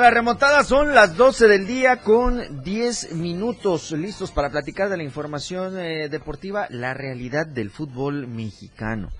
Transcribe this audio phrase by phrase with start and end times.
[0.00, 5.02] La remontada, son las 12 del día con 10 minutos listos para platicar de la
[5.02, 9.10] información eh, deportiva, la realidad del fútbol mexicano.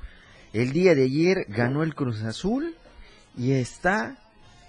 [0.52, 2.77] El día de ayer ganó el Cruz Azul
[3.37, 4.18] y está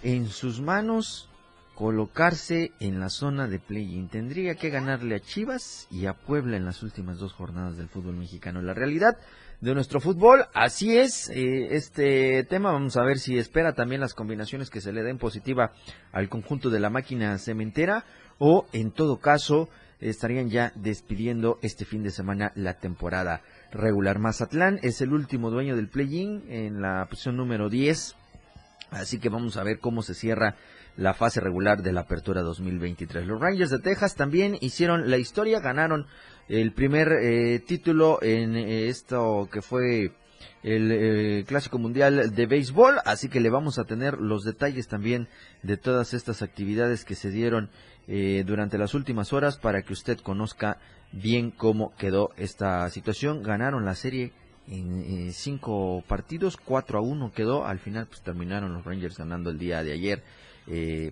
[0.01, 1.29] en sus manos
[1.75, 4.09] colocarse en la zona de play-in.
[4.09, 8.15] Tendría que ganarle a Chivas y a Puebla en las últimas dos jornadas del fútbol
[8.15, 8.61] mexicano.
[8.61, 9.17] La realidad
[9.61, 10.45] de nuestro fútbol.
[10.53, 14.93] Así es, eh, este tema vamos a ver si espera también las combinaciones que se
[14.93, 15.73] le den positiva
[16.11, 18.05] al conjunto de la máquina cementera
[18.37, 24.17] o en todo caso estarían ya despidiendo este fin de semana la temporada regular.
[24.17, 28.15] Mazatlán es el último dueño del play-in en la posición número 10.
[28.91, 30.55] Así que vamos a ver cómo se cierra
[30.95, 33.27] la fase regular de la apertura 2023.
[33.27, 36.07] Los Rangers de Texas también hicieron la historia, ganaron
[36.49, 40.11] el primer eh, título en eh, esto que fue
[40.63, 45.27] el eh, Clásico Mundial de Béisbol, así que le vamos a tener los detalles también
[45.61, 47.69] de todas estas actividades que se dieron
[48.47, 50.79] durante las últimas horas para que usted conozca
[51.11, 53.43] bien cómo quedó esta situación.
[53.43, 54.33] Ganaron la serie
[54.67, 59.59] en cinco partidos, 4 a 1 quedó, al final pues terminaron los Rangers ganando el
[59.59, 60.23] día de ayer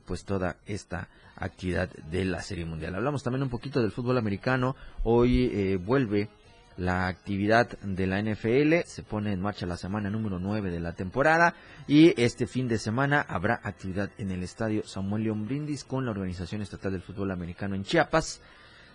[0.07, 1.07] pues toda esta
[1.37, 2.95] actividad de la Serie Mundial.
[2.95, 4.75] Hablamos también un poquito del fútbol americano.
[5.03, 6.29] Hoy eh, vuelve
[6.77, 8.85] la actividad de la NFL.
[8.85, 11.55] Se pone en marcha la semana número 9 de la temporada.
[11.87, 16.11] Y este fin de semana habrá actividad en el estadio Samuel León Brindis con la
[16.11, 18.41] Organización Estatal del Fútbol Americano en Chiapas.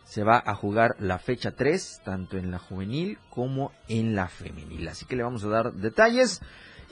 [0.04, 4.88] Se va a jugar la fecha 3, tanto en la juvenil como en la femenil.
[4.88, 6.40] Así que le vamos a dar detalles.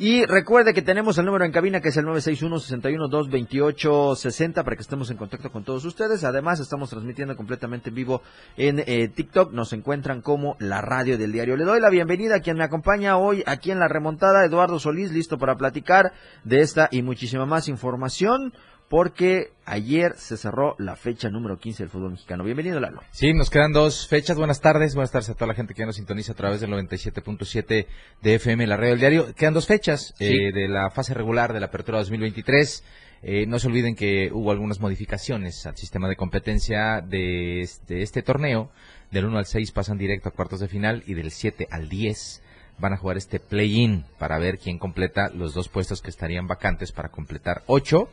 [0.03, 5.11] Y recuerde que tenemos el número en cabina que es el 961-61-228-60 para que estemos
[5.11, 6.25] en contacto con todos ustedes.
[6.25, 8.23] Además, estamos transmitiendo completamente en vivo
[8.57, 9.53] en eh, TikTok.
[9.53, 11.55] Nos encuentran como la radio del diario.
[11.55, 15.13] Le doy la bienvenida a quien me acompaña hoy aquí en la remontada, Eduardo Solís,
[15.13, 18.55] listo para platicar de esta y muchísima más información
[18.91, 22.43] porque ayer se cerró la fecha número 15 del fútbol mexicano.
[22.43, 23.01] Bienvenido, Lalo.
[23.13, 24.37] Sí, nos quedan dos fechas.
[24.37, 24.97] Buenas tardes.
[24.97, 27.87] Buenas tardes a toda la gente que nos sintoniza a través del 97.7
[28.21, 29.35] de FM, la radio del diario.
[29.37, 32.83] Quedan dos fechas eh, de la fase regular de la apertura 2023.
[33.23, 38.23] Eh, no se olviden que hubo algunas modificaciones al sistema de competencia de este, este
[38.23, 38.73] torneo.
[39.13, 42.43] Del 1 al 6 pasan directo a cuartos de final y del 7 al 10
[42.81, 46.93] van a jugar este play-in para ver quién completa los dos puestos que estarían vacantes
[46.93, 48.09] para completar ocho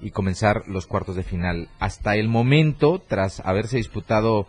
[0.00, 1.68] y comenzar los cuartos de final.
[1.78, 4.46] Hasta el momento, tras haberse disputado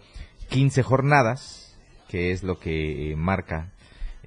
[0.49, 1.77] 15 jornadas,
[2.07, 3.69] que es lo que eh, marca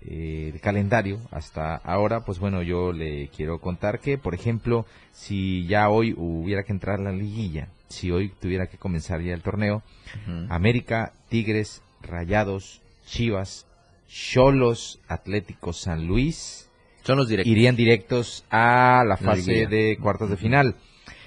[0.05, 5.66] eh, el calendario hasta ahora, pues bueno, yo le quiero contar que, por ejemplo, si
[5.66, 9.83] ya hoy hubiera que entrar la liguilla, si hoy tuviera que comenzar ya el torneo,
[10.49, 13.66] América, Tigres, Rayados, Chivas,
[14.12, 16.69] Cholos Atlético San Luis
[17.03, 20.77] Son los irían directos a la fase de cuartos de final.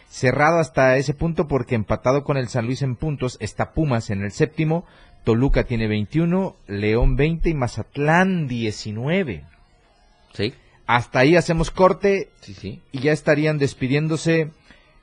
[0.08, 4.22] Cerrado hasta ese punto porque empatado con el San Luis en puntos está Pumas en
[4.24, 4.86] el séptimo,
[5.24, 9.44] Toluca tiene 21, León 20 y Mazatlán 19.
[10.34, 10.54] Sí.
[10.86, 12.82] Hasta ahí hacemos corte sí, sí.
[12.92, 14.52] y ya estarían despidiéndose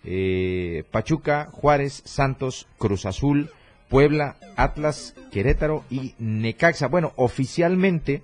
[0.05, 3.51] eh, Pachuca, Juárez, Santos, Cruz Azul,
[3.93, 6.89] Puebla, Atlas, Querétaro y Necaxa.
[6.89, 8.23] Bueno, oficialmente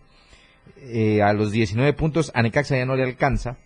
[0.81, 3.59] eh, a los 19 puntos a Necaxa ya no le alcanza,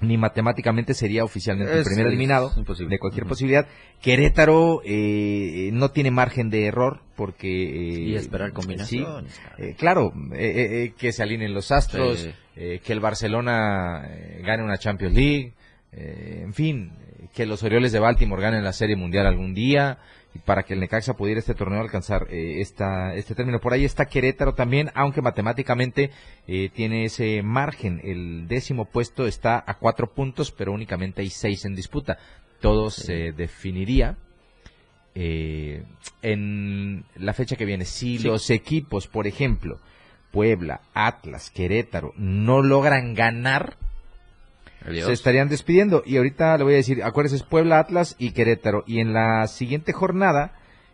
[0.00, 3.68] ni matemáticamente sería oficialmente el primer eliminado de cualquier posibilidad.
[4.02, 7.46] Querétaro eh, no tiene margen de error porque...
[7.46, 9.40] Eh, y esperar combinaciones.
[9.78, 14.02] claro, que se alineen los astros, que el Barcelona
[14.42, 15.52] gane una Champions League,
[15.92, 16.90] en fin,
[17.32, 19.98] que los Orioles de Baltimore ganen la Serie Mundial algún día,
[20.44, 23.60] para que el Necaxa pudiera este torneo alcanzar eh, esta, este término.
[23.60, 26.10] Por ahí está Querétaro también, aunque matemáticamente
[26.46, 28.00] eh, tiene ese margen.
[28.04, 32.18] El décimo puesto está a cuatro puntos, pero únicamente hay seis en disputa.
[32.60, 34.16] Todo se definiría
[35.14, 35.84] eh,
[36.22, 37.84] en la fecha que viene.
[37.84, 39.80] Si los equipos, por ejemplo,
[40.30, 43.76] Puebla, Atlas, Querétaro, no logran ganar,
[44.84, 46.02] se estarían despidiendo.
[46.04, 48.84] Y ahorita le voy a decir, acuérdense, es Puebla, Atlas y Querétaro.
[48.86, 50.52] Y en la siguiente jornada,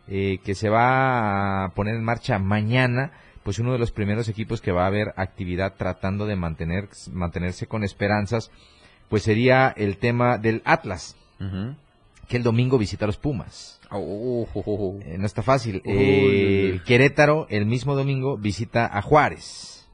[0.08, 3.12] eh, que se va a poner en marcha mañana,
[3.42, 7.66] pues uno de los primeros equipos que va a haber actividad tratando de mantener, mantenerse
[7.66, 8.50] con esperanzas,
[9.08, 11.16] pues sería el tema del Atlas,
[12.28, 13.80] que el domingo visita a los Pumas.
[13.90, 15.80] Oh, oh, oh, eh, no está fácil.
[15.84, 19.85] Eh, Querétaro el mismo domingo visita a Juárez.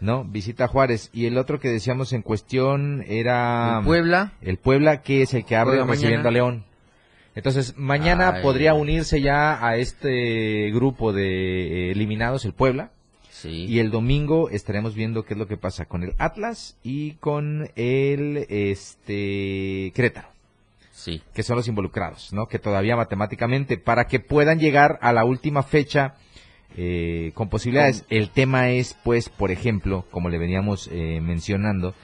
[0.00, 0.24] ¿No?
[0.24, 1.10] Visita Juárez.
[1.12, 3.78] Y el otro que decíamos en cuestión era...
[3.78, 4.32] ¿El Puebla.
[4.40, 6.64] El Puebla, que es el que abre recibiendo a León.
[7.34, 12.90] Entonces, mañana podría unirse ya a este grupo de eh, eliminados el Puebla.
[13.30, 13.66] Sí.
[13.66, 17.70] Y el domingo estaremos viendo qué es lo que pasa con el Atlas y con
[17.76, 20.28] el este Querétaro.
[20.92, 21.22] Sí.
[21.32, 22.46] Que son los involucrados, ¿no?
[22.46, 26.16] Que todavía matemáticamente, para que puedan llegar a la última fecha
[26.76, 28.04] eh, con posibilidades.
[28.10, 31.94] El tema es, pues, por ejemplo, como le veníamos eh, mencionando,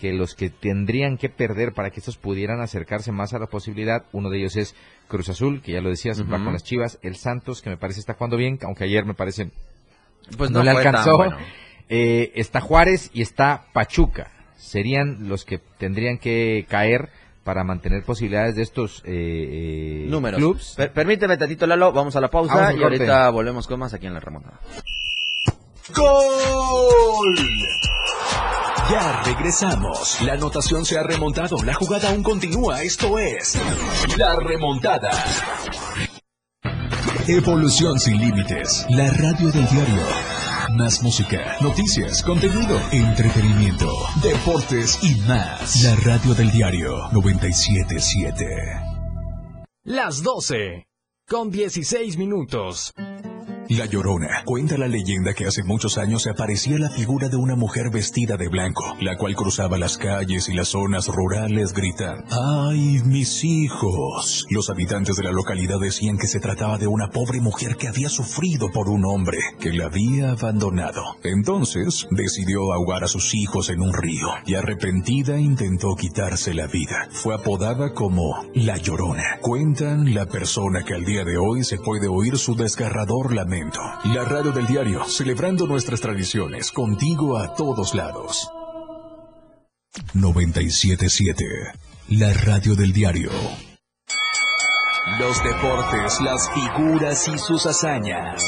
[0.00, 4.04] que los que tendrían que perder para que estos pudieran acercarse más a la posibilidad,
[4.12, 4.74] uno de ellos es
[5.08, 8.00] Cruz Azul, que ya lo decías, va con las Chivas, el Santos, que me parece
[8.00, 9.50] está jugando bien, aunque ayer me parece
[10.36, 11.24] pues no, le alcanzó.
[11.88, 14.30] Eh, está Juárez y está Pachuca.
[14.56, 17.10] Serían los que tendrían que caer
[17.46, 20.74] para mantener posibilidades de estos eh, eh números.
[20.92, 24.20] permíteme tantito, Lalo, vamos a la pausa y ahorita volvemos con más aquí en la
[24.20, 24.58] remontada.
[25.94, 27.36] ¡Gol!
[28.90, 30.20] Ya regresamos.
[30.22, 31.62] La anotación se ha remontado.
[31.62, 32.82] La jugada aún continúa.
[32.82, 33.56] Esto es
[34.18, 35.10] La Remontada.
[37.28, 38.86] Evolución sin límites.
[38.90, 40.55] La radio del diario.
[40.76, 43.90] Más música, noticias, contenido, entretenimiento,
[44.22, 45.82] deportes y más.
[45.82, 48.44] La radio del diario 977.
[49.84, 50.86] Las 12.
[51.26, 52.92] Con 16 minutos.
[53.68, 54.44] La Llorona.
[54.44, 58.36] Cuenta la leyenda que hace muchos años se aparecía la figura de una mujer vestida
[58.36, 64.46] de blanco, la cual cruzaba las calles y las zonas rurales gritando, ¡Ay, mis hijos!
[64.50, 68.08] Los habitantes de la localidad decían que se trataba de una pobre mujer que había
[68.08, 71.02] sufrido por un hombre que la había abandonado.
[71.24, 77.08] Entonces decidió ahogar a sus hijos en un río y arrepentida intentó quitarse la vida.
[77.10, 79.38] Fue apodada como La Llorona.
[79.40, 83.55] Cuentan la persona que al día de hoy se puede oír su desgarrador lamento
[84.04, 88.50] la radio del diario, celebrando nuestras tradiciones, contigo a todos lados.
[90.12, 91.44] 977,
[92.08, 93.30] la radio del diario.
[95.18, 98.44] Los deportes, las figuras y sus hazañas.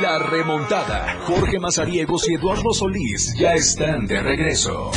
[0.00, 1.18] La remontada.
[1.26, 4.90] Jorge Mazariegos y Eduardo Solís ya están de regreso.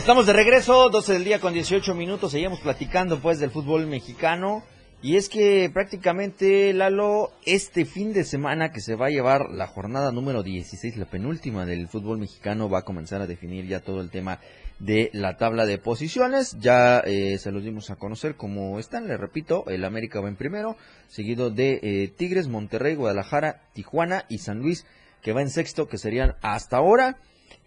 [0.00, 4.64] Estamos de regreso, 12 del día con 18 minutos, seguimos platicando pues del fútbol mexicano.
[5.02, 9.66] Y es que prácticamente, Lalo, este fin de semana que se va a llevar la
[9.66, 14.00] jornada número 16, la penúltima del fútbol mexicano, va a comenzar a definir ya todo
[14.00, 14.40] el tema
[14.78, 16.56] de la tabla de posiciones.
[16.58, 20.36] Ya eh, se los dimos a conocer como están, le repito, el América va en
[20.36, 20.78] primero,
[21.08, 24.86] seguido de eh, Tigres, Monterrey, Guadalajara, Tijuana y San Luis,
[25.20, 27.18] que va en sexto, que serían hasta ahora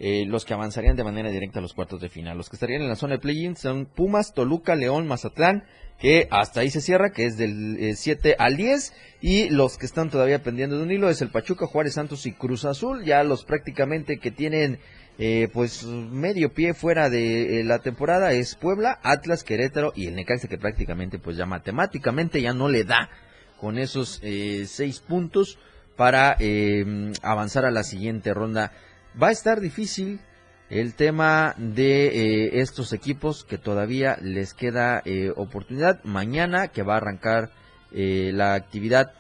[0.06, 2.36] eh, los que avanzarían de manera directa a los cuartos de final.
[2.36, 5.64] Los que estarían en la zona de play-in son Pumas, Toluca, León, Mazatlán,
[5.98, 9.86] que hasta ahí se cierra, que es del 7 eh, al 10, y los que
[9.86, 13.24] están todavía pendiendo de un hilo es el Pachuca, Juárez, Santos y Cruz Azul, ya
[13.24, 14.78] los prácticamente que tienen
[15.20, 20.50] eh, pues medio pie fuera de la temporada es Puebla, Atlas, Querétaro y el Necaxa
[20.50, 23.10] que prácticamente pues ya matemáticamente ya no le da
[23.58, 25.60] con esos seis puntos
[25.96, 26.36] para
[27.22, 28.74] avanzar a la siguiente ronda
[29.22, 30.20] Va a estar difícil
[30.70, 36.04] el tema de eh, estos equipos que todavía les queda eh, oportunidad.
[36.04, 37.52] Mañana que va a arrancar
[37.92, 39.14] eh, la actividad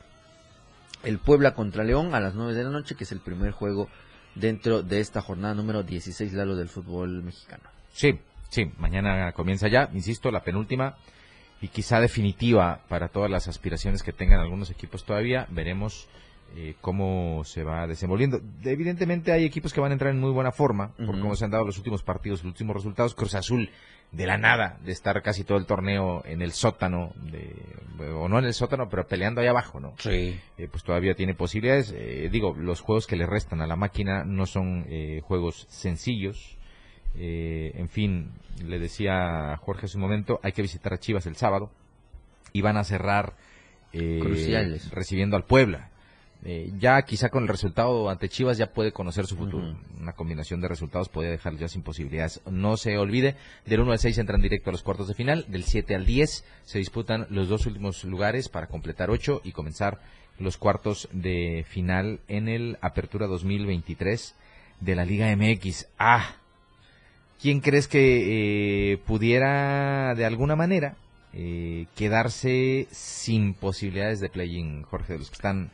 [1.04, 3.88] el Puebla contra León a las 9 de la noche, que es el primer juego
[4.34, 7.64] dentro de esta jornada número 16, Lalo, del fútbol mexicano.
[7.92, 8.20] Sí,
[8.50, 10.96] sí, mañana comienza ya, insisto, la penúltima
[11.62, 15.46] y quizá definitiva para todas las aspiraciones que tengan algunos equipos todavía.
[15.52, 16.08] Veremos
[16.56, 18.40] eh, cómo se va desenvolviendo.
[18.64, 21.52] Evidentemente hay equipos que van a entrar en muy buena forma, por cómo se han
[21.52, 23.16] dado los últimos partidos, los últimos resultados.
[23.16, 23.72] Cruz Azul,
[24.12, 27.56] de la nada, de estar casi todo el torneo en el sótano, de,
[28.12, 29.96] o no en el sótano, pero peleando ahí abajo, ¿no?
[29.98, 30.40] Sí.
[30.60, 31.92] Eh, pues todavía tiene posibilidades.
[31.98, 34.86] Eh, digo, los juegos que le restan a la máquina no son
[35.24, 36.60] juegos sencillos.
[37.16, 38.32] en fin,
[38.64, 41.72] le decía a Jorge hace un momento, hay que visitar a Chivas el sábado
[42.52, 43.34] y van a cerrar
[44.92, 45.90] recibiendo al Puebla.
[46.46, 49.76] Eh, ya quizá con el resultado ante Chivas ya puede conocer su futuro.
[50.00, 52.42] Una combinación de resultados puede dejar ya sin posibilidades.
[52.50, 53.36] No se olvide,
[53.66, 56.44] del 1 al 6 entran directo a los cuartos de final, del 7 al 10
[56.64, 60.02] se disputan los dos últimos lugares para completar 8 y comenzar
[60.38, 64.36] los cuartos de final en el Apertura 2023
[64.82, 65.88] de la Liga MX.
[65.98, 66.36] Ah,
[67.42, 70.96] ¿quién crees que eh, pudiera de alguna manera
[71.34, 75.72] eh, quedarse sin posibilidades de play-in, Jorge, de los que están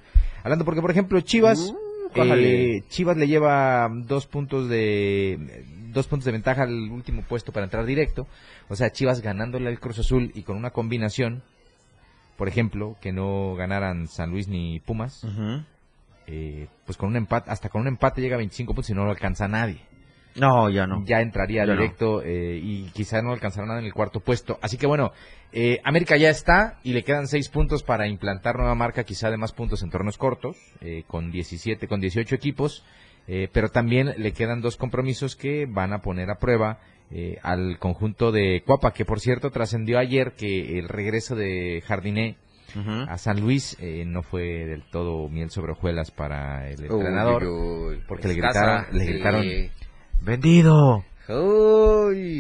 [0.50, 0.66] hablando?
[0.66, 1.78] Porque, por ejemplo, Chivas, uh,
[2.16, 7.66] eh, Chivas le lleva dos puntos de dos puntos de ventaja al último puesto para
[7.66, 8.28] entrar directo.
[8.68, 11.42] O sea, Chivas ganándole al Cruz Azul y con una combinación,
[12.38, 15.26] por ejemplo, que no ganaran San Luis ni Pumas,
[16.28, 19.06] eh, pues con un empate, hasta con un empate llega a 25 puntos y no
[19.06, 19.82] lo alcanza nadie.
[20.40, 21.04] No, ya no.
[21.06, 24.58] Ya entraría directo eh, y quizá no alcanzará nada en el cuarto puesto.
[24.62, 25.12] Así que bueno,
[25.52, 29.38] eh, América ya está y le quedan seis puntos para implantar nueva marca, quizá de
[29.38, 32.84] más puntos en torneos cortos, eh, con 17, con 18 equipos.
[33.54, 36.80] pero también le quedan dos compromisos que van a poner a prueba
[37.44, 42.38] al conjunto de Cuapa, que por cierto trascendió ayer que el regreso de Jardiné
[43.08, 43.78] a San Luis
[44.08, 47.44] no fue del todo miel sobre hojuelas para el entrenador,
[48.08, 49.46] porque le gritaron, le gritaron
[50.22, 51.04] vendido.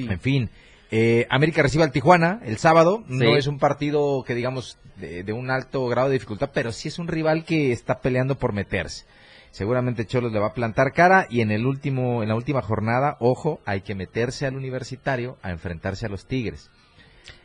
[0.09, 0.49] En fin,
[0.91, 3.03] eh, América recibe al Tijuana el sábado.
[3.07, 6.99] No es un partido que digamos de, un alto grado de dificultad, pero sí es
[6.99, 9.05] un rival que está peleando por meterse.
[9.51, 13.17] Seguramente Cholos le va a plantar cara y en el último, en la última jornada,
[13.19, 16.69] ojo, hay que meterse al universitario a enfrentarse a los Tigres.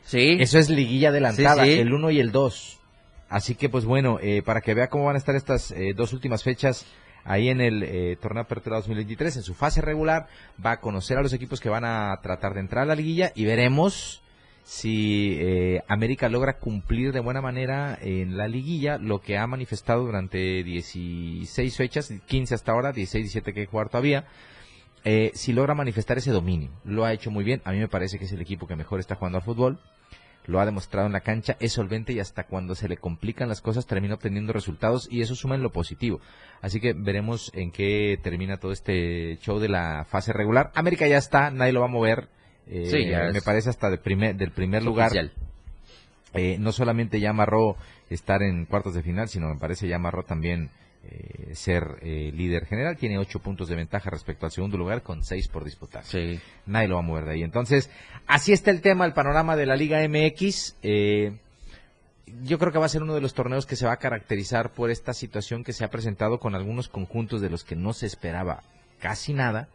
[0.03, 0.37] Sí.
[0.39, 2.79] Eso es liguilla adelantada, el 1 y el 2.
[3.27, 6.13] Así que pues bueno, eh, para que vea cómo van a estar estas eh, dos
[6.13, 6.85] últimas fechas
[7.25, 10.27] ahí en el eh, torneo Apertura 2023, en su fase regular,
[10.63, 13.31] va a conocer a los equipos que van a tratar de entrar a la liguilla
[13.35, 14.21] y veremos
[14.63, 20.05] si eh, América logra cumplir de buena manera en la liguilla lo que ha manifestado
[20.05, 24.25] durante 16 fechas, 15 hasta ahora, 16, 17 que hay que jugar todavía.
[25.03, 27.61] Eh, si logra manifestar ese dominio, lo ha hecho muy bien.
[27.63, 29.79] A mí me parece que es el equipo que mejor está jugando al fútbol
[30.47, 33.61] lo ha demostrado en la cancha, es solvente y hasta cuando se le complican las
[33.61, 36.19] cosas termina obteniendo resultados y eso suma en lo positivo.
[36.61, 40.71] Así que veremos en qué termina todo este show de la fase regular.
[40.75, 42.27] América ya está, nadie lo va a mover.
[42.67, 45.11] Eh, me parece hasta del primer, del primer lugar.
[46.33, 47.77] Eh, no solamente ya amarró
[48.09, 50.69] estar en cuartos de final, sino me parece ya amarró también
[51.07, 52.97] eh, ser eh, líder general.
[52.97, 56.03] Tiene ocho puntos de ventaja respecto al segundo lugar con seis por disputar.
[56.03, 56.39] Sí.
[56.65, 57.43] Nadie lo va a mover de ahí.
[57.43, 57.91] Entonces,
[58.25, 60.77] así está el tema, el panorama de la Liga MX.
[60.81, 61.37] Eh,
[62.41, 64.71] yo creo que va a ser uno de los torneos que se va a caracterizar
[64.71, 68.07] por esta situación que se ha presentado con algunos conjuntos de los que no se
[68.07, 68.63] esperaba
[68.99, 69.67] casi nada.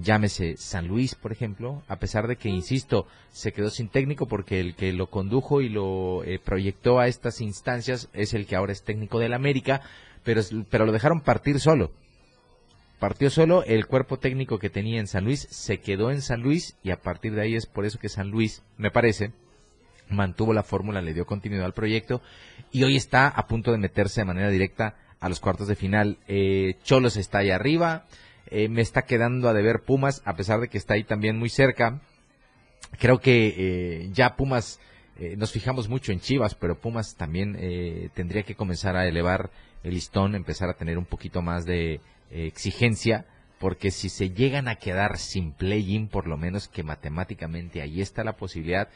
[0.00, 4.58] Llámese San Luis, por ejemplo, a pesar de que, insisto, se quedó sin técnico porque
[4.58, 8.84] el que lo condujo y lo proyectó a estas instancias es el que ahora es
[8.84, 9.82] técnico del América
[10.24, 11.92] pero, pero lo dejaron partir solo.
[13.02, 16.76] Partió solo, el cuerpo técnico que tenía en San Luis se quedó en San Luis
[16.84, 19.32] y a partir de ahí es por eso que San Luis, me parece,
[20.08, 22.22] mantuvo la fórmula, le dio continuidad al proyecto
[22.70, 26.18] y hoy está a punto de meterse de manera directa a los cuartos de final.
[26.28, 28.06] Eh, Cholos está ahí arriba,
[28.46, 31.48] eh, me está quedando a deber Pumas, a pesar de que está ahí también muy
[31.48, 32.00] cerca.
[33.00, 34.78] Creo que eh, ya Pumas,
[35.36, 39.50] nos fijamos mucho en Chivas, pero Pumas también tendría que comenzar a elevar
[39.82, 43.24] el listón, empezar a tener un poquito más de eh, exigencia,
[43.58, 48.24] porque si se llegan a quedar sin play-in, por lo menos que matemáticamente ahí está
[48.24, 48.88] la posibilidad,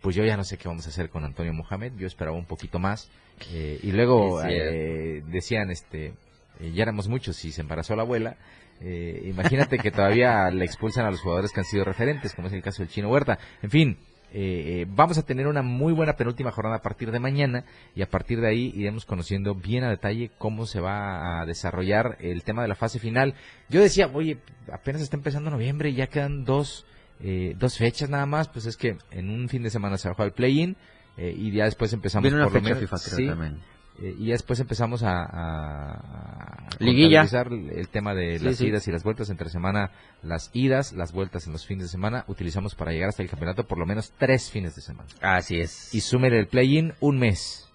[0.00, 2.44] pues yo ya no sé qué vamos a hacer con Antonio Mohamed, yo esperaba un
[2.44, 3.10] poquito más.
[3.52, 6.14] Eh, y luego eh, decían, este,
[6.60, 8.36] ya éramos muchos y se embarazó la abuela.
[8.80, 12.62] imagínate que todavía le expulsan a los jugadores que han sido referentes, como es el
[12.62, 13.38] caso del Chino Huerta.
[13.62, 13.98] En fin,
[14.36, 17.64] eh, eh, vamos a tener una muy buena penúltima jornada a partir de mañana
[17.94, 22.16] y a partir de ahí iremos conociendo bien a detalle cómo se va a desarrollar
[22.18, 23.34] el tema de la fase final.
[23.68, 24.38] Yo decía, oye,
[24.72, 26.84] apenas está empezando noviembre y ya quedan dos,
[27.20, 30.12] eh, dos fechas nada más, pues es que en un fin de semana se va
[30.12, 30.76] a jugar el play-in
[31.16, 32.90] y ya después empezamos por lo menos,
[34.00, 37.22] eh, y después empezamos a, a, Liguilla.
[37.22, 38.66] el tema de Sí, las sí.
[38.66, 39.90] idas y las vueltas entre semana,
[40.22, 43.66] las idas, las vueltas en los fines de semana, utilizamos para llegar hasta el campeonato
[43.66, 45.08] por lo menos tres fines de semana.
[45.20, 45.94] Así es.
[45.94, 47.70] Y súmele el play-in un mes.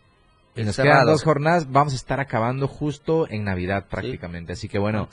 [0.56, 4.54] Y nos quedan dos jornadas, vamos a estar acabando justo en Navidad prácticamente.
[4.54, 5.08] Así que bueno,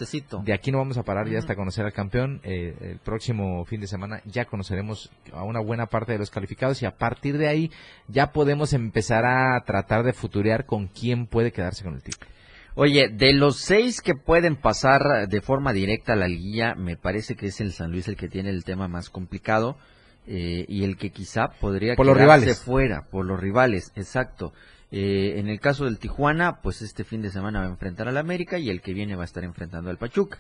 [0.45, 2.41] de aquí no vamos a parar ya hasta conocer al campeón.
[2.43, 6.83] Eh, el próximo fin de semana ya conoceremos a una buena parte de los calificados
[6.83, 7.71] y a partir de ahí
[8.09, 12.31] ya podemos empezar a tratar de futurear con quién puede quedarse con el título.
[12.75, 17.35] Oye, de los seis que pueden pasar de forma directa a la liguilla, me parece
[17.35, 19.79] que es el San Luis el que tiene el tema más complicado
[20.27, 22.61] eh, y el que quizá podría Por los quedarse rivales.
[22.63, 24.53] fuera, por los rivales, exacto.
[24.99, 28.17] Eh, en el caso del Tijuana, pues este fin de semana va a enfrentar al
[28.17, 30.39] América y el que viene va a estar enfrentando al Pachuca.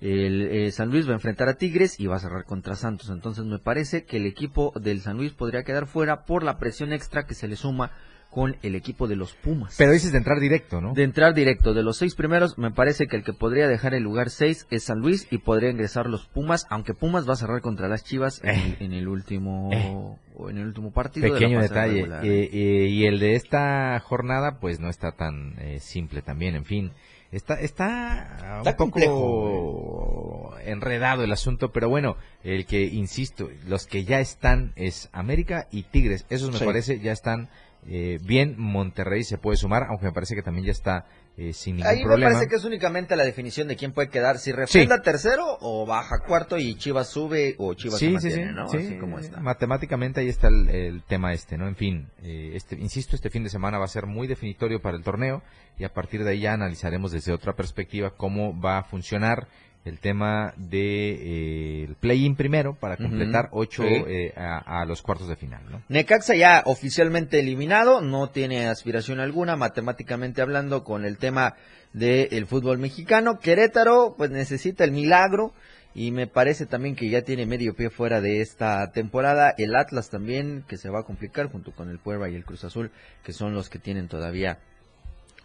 [0.00, 3.10] El eh, San Luis va a enfrentar a Tigres y va a cerrar contra Santos.
[3.10, 6.92] Entonces me parece que el equipo del San Luis podría quedar fuera por la presión
[6.92, 7.92] extra que se le suma
[8.28, 9.76] con el equipo de los Pumas.
[9.78, 10.94] Pero dices de entrar directo, ¿no?
[10.94, 14.02] De entrar directo, de los seis primeros, me parece que el que podría dejar el
[14.02, 17.60] lugar seis es San Luis y podría ingresar los Pumas, aunque Pumas va a cerrar
[17.60, 18.76] contra las Chivas en, Eh.
[18.80, 20.16] en el último Eh.
[20.42, 21.26] O en el último partido.
[21.26, 21.94] de Pequeño fase detalle.
[22.02, 22.24] regular.
[22.24, 26.54] Eh, eh, y el de esta jornada, pues no está tan eh, simple también.
[26.54, 26.92] En fin,
[27.30, 34.04] está, está, Está un poco enredado el asunto, pero bueno, el que, insisto, los que
[34.04, 36.26] ya están es América y Tigres.
[36.30, 36.64] Esos me Sí.
[36.64, 37.48] parece ya están
[37.88, 38.54] eh, bien.
[38.58, 42.04] Monterrey se puede sumar, aunque me parece que también ya está eh, sin ningún Ahí
[42.04, 45.86] me parece que es únicamente la definición de quién puede quedar, si refrenda tercero o
[45.86, 48.68] baja cuarto y Chivas sube o Chivas se sí, sí, mantiene, sí, ¿no?
[48.68, 49.40] sí, Así como está.
[49.40, 51.66] Matemáticamente ahí está el, el tema este, ¿no?
[51.68, 54.96] En fin, eh, este, insisto, este fin de semana va a ser muy definitorio para
[54.96, 55.42] el torneo
[55.78, 59.48] y a partir de ahí ya analizaremos desde otra perspectiva cómo va a funcionar
[59.84, 63.88] el tema de eh, play-in primero para completar ocho sí.
[64.06, 65.82] eh, a, a los cuartos de final, ¿no?
[65.88, 71.54] Necaxa ya oficialmente eliminado, no tiene aspiración alguna, matemáticamente hablando, con el tema
[71.92, 73.38] del fútbol mexicano.
[73.40, 75.52] Querétaro, pues necesita el milagro
[75.94, 79.52] y me parece también que ya tiene medio pie fuera de esta temporada.
[79.58, 82.64] El Atlas también, que se va a complicar junto con el Puebla y el Cruz
[82.64, 82.90] Azul,
[83.24, 84.58] que son los que tienen todavía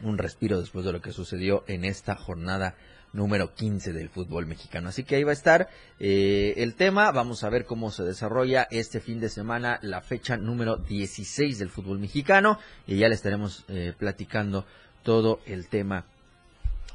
[0.03, 2.75] un respiro después de lo que sucedió en esta jornada
[3.13, 4.89] número 15 del fútbol mexicano.
[4.89, 7.11] Así que ahí va a estar eh, el tema.
[7.11, 11.70] Vamos a ver cómo se desarrolla este fin de semana la fecha número 16 del
[11.70, 14.65] fútbol mexicano y ya le estaremos eh, platicando
[15.03, 16.05] todo el tema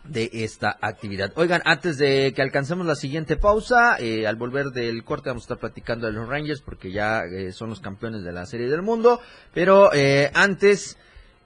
[0.04, 1.32] de esta actividad.
[1.36, 5.46] Oigan, antes de que alcancemos la siguiente pausa, eh, al volver del corte vamos a
[5.46, 8.82] estar platicando de los Rangers porque ya eh, son los campeones de la Serie del
[8.82, 9.20] Mundo,
[9.52, 10.98] pero eh, antes...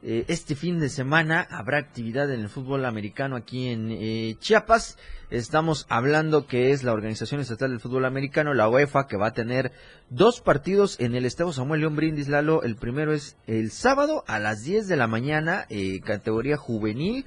[0.08, 4.98] Eh, este fin de semana habrá actividad en el fútbol americano aquí en eh, Chiapas.
[5.30, 9.32] Estamos hablando que es la Organización Estatal del Fútbol Americano, la UEFA, que va a
[9.32, 9.72] tener
[10.08, 12.62] dos partidos en el Estadio Samuel León Brindis Lalo.
[12.62, 17.26] El primero es el sábado a las 10 de la mañana, eh, categoría juvenil.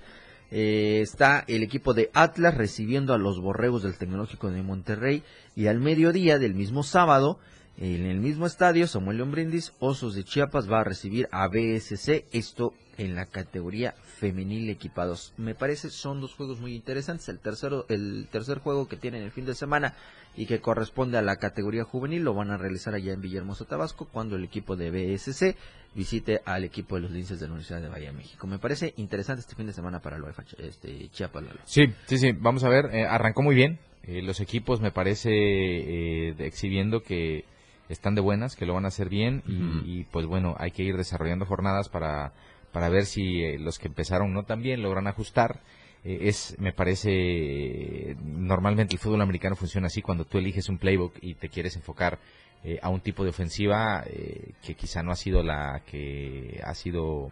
[0.50, 5.24] Eh, está el equipo de Atlas recibiendo a los Borregos del Tecnológico de Monterrey.
[5.54, 7.40] Y al mediodía del mismo sábado,
[7.82, 12.26] en el mismo estadio, Samuel León Brindis, Osos de Chiapas va a recibir a BSC,
[12.34, 15.34] esto en la categoría femenil equipados.
[15.38, 17.30] Me parece son dos juegos muy interesantes.
[17.30, 19.94] El tercero, el tercer juego que tienen el fin de semana
[20.36, 24.10] y que corresponde a la categoría juvenil lo van a realizar allá en Villahermosa, Tabasco,
[24.12, 25.56] cuando el equipo de BSC
[25.96, 28.46] visite al equipo de los linces de la Universidad de Bahía, México.
[28.46, 31.44] Me parece interesante este fin de semana para el UEFA este, Chiapas.
[31.44, 31.60] Lalo.
[31.64, 33.80] Sí, sí, sí, vamos a ver, eh, arrancó muy bien.
[34.04, 37.46] Eh, los equipos me parece eh, exhibiendo que
[37.90, 39.44] están de buenas, que lo van a hacer bien
[39.86, 42.34] y, pues bueno, hay que ir desarrollando jornadas para,
[42.72, 45.60] para ver si eh, los que empezaron no tan bien logran ajustar.
[46.06, 51.16] Eh, es, me parece, normalmente el fútbol americano funciona así cuando tú eliges un playbook
[51.22, 52.20] y te quieres enfocar
[52.64, 56.74] eh, a un tipo de ofensiva eh, que quizá no ha sido la que ha
[56.74, 57.32] sido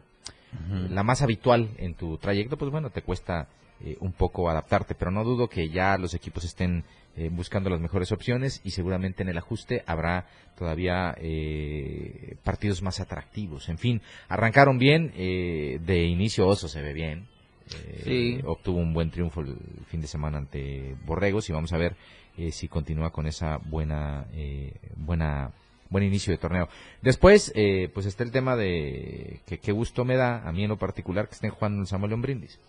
[0.90, 3.50] la más habitual en tu trayecto, pues bueno, te cuesta
[3.82, 6.86] eh, un poco adaptarte, pero no dudo que ya los equipos estén
[7.18, 10.28] eh, buscando las mejores opciones y seguramente en el ajuste habrá
[10.58, 13.70] todavía eh, partidos más atractivos.
[13.70, 17.28] En fin, arrancaron bien, eh, de inicio Oso se ve bien.
[17.74, 18.42] eh, Sí.
[18.46, 21.96] Obtuvo un buen triunfo el fin de semana ante Borregos y vamos a ver
[22.38, 25.52] eh, si continúa con esa buena, eh, buena
[25.90, 26.68] buen inicio de torneo.
[27.02, 30.70] Después, eh, pues está el tema de que qué gusto me da, a mí en
[30.70, 32.60] lo particular, que estén jugando en el Samuel León Brindis.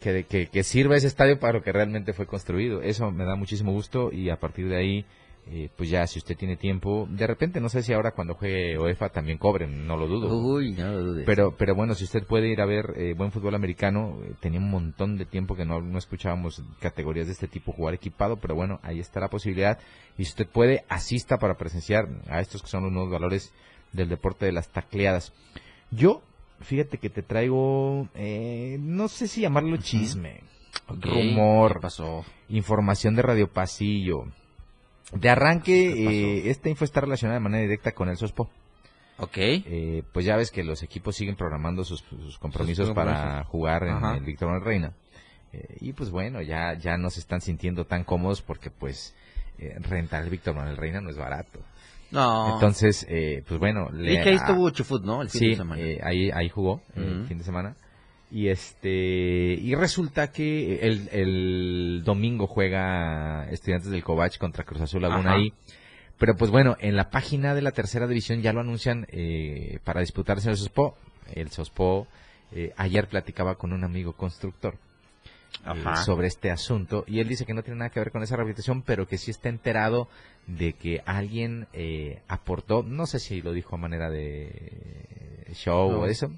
[0.00, 2.80] Que, que, que sirva ese estadio para lo que realmente fue construido.
[2.80, 5.04] Eso me da muchísimo gusto y a partir de ahí,
[5.46, 8.78] eh, pues ya si usted tiene tiempo, de repente, no sé si ahora cuando juegue
[8.78, 10.34] UEFA también cobren, no lo dudo.
[10.34, 11.26] Uy, no lo dudes.
[11.26, 14.58] Pero, pero bueno, si usted puede ir a ver eh, buen fútbol americano, eh, tenía
[14.58, 18.54] un montón de tiempo que no, no escuchábamos categorías de este tipo jugar equipado, pero
[18.54, 19.78] bueno, ahí está la posibilidad.
[20.16, 23.52] Y si usted puede, asista para presenciar a estos que son los nuevos valores
[23.92, 25.34] del deporte de las tacleadas.
[25.90, 26.22] Yo
[26.60, 30.40] fíjate que te traigo, eh, no sé si llamarlo chisme,
[30.88, 32.24] rumor, ¿qué pasó?
[32.48, 34.24] información de Radio Pasillo.
[35.12, 38.48] De arranque, eh, esta info está relacionada de manera directa con el SOSPO.
[39.18, 39.36] Ok.
[39.36, 43.82] Eh, pues ya ves que los equipos siguen programando sus, sus compromisos Sus para jugar
[43.84, 44.16] en Ajá.
[44.16, 44.92] el Víctor Manuel Reina.
[45.52, 49.14] Eh, y pues bueno, ya, ya no se están sintiendo tan cómodos porque pues
[49.58, 51.60] eh, rentar el Víctor Manuel Reina no es barato.
[52.10, 52.54] No.
[52.54, 55.22] Entonces, eh, pues bueno, y que ahí estuvo Chufut, ¿no?
[55.22, 55.80] El fin sí, de semana.
[55.82, 57.76] eh, ahí, ahí jugó el fin de semana.
[58.32, 65.02] Y este y resulta que el, el domingo juega Estudiantes del Covach contra Cruz Azul
[65.02, 65.38] Laguna Ajá.
[65.38, 65.52] ahí.
[66.18, 70.00] Pero pues bueno, en la página de la tercera división ya lo anuncian eh, para
[70.00, 70.96] disputarse el SOSPO.
[71.34, 72.06] El SOSPO
[72.52, 74.74] eh, ayer platicaba con un amigo constructor
[75.66, 78.36] eh, sobre este asunto y él dice que no tiene nada que ver con esa
[78.36, 80.08] rehabilitación, pero que sí está enterado
[80.56, 86.00] de que alguien eh, aportó, no sé si lo dijo a manera de show No.
[86.00, 86.30] o eso,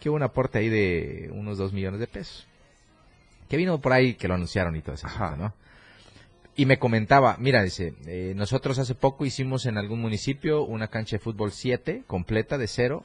[0.00, 2.46] que hubo un aporte ahí de unos dos millones de pesos.
[3.48, 5.36] Que vino por ahí que lo anunciaron y todo eso, Ajá.
[5.36, 5.54] ¿no?
[6.56, 11.16] Y me comentaba, mira, dice, eh, nosotros hace poco hicimos en algún municipio una cancha
[11.16, 13.04] de fútbol 7, completa de cero,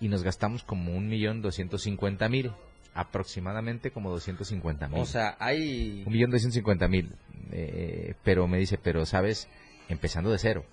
[0.00, 2.52] y nos gastamos como un millón doscientos cincuenta mil,
[2.94, 5.00] aproximadamente como doscientos cincuenta mil.
[5.00, 6.04] O sea, hay...
[6.06, 7.12] Un millón doscientos cincuenta mil.
[7.50, 9.48] Eh, pero me dice, pero sabes,
[9.88, 10.64] empezando de cero.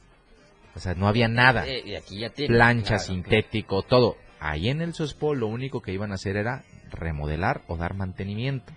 [0.76, 1.68] O sea, no había nada.
[1.68, 2.54] Eh, y aquí ya tiene.
[2.56, 4.18] Plancha, Claro, sintético, todo.
[4.40, 8.74] Ahí en el SOSPO lo único que iban a hacer era remodelar o dar mantenimiento.